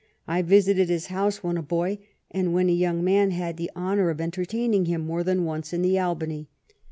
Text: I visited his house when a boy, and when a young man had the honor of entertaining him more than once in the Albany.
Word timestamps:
I 0.27 0.41
visited 0.41 0.89
his 0.89 1.05
house 1.13 1.43
when 1.43 1.57
a 1.57 1.61
boy, 1.61 1.99
and 2.31 2.55
when 2.55 2.69
a 2.71 2.73
young 2.73 3.03
man 3.03 3.29
had 3.29 3.57
the 3.57 3.69
honor 3.75 4.09
of 4.09 4.19
entertaining 4.19 4.85
him 4.85 5.01
more 5.05 5.23
than 5.23 5.45
once 5.45 5.73
in 5.73 5.83
the 5.83 5.99
Albany. 5.99 6.49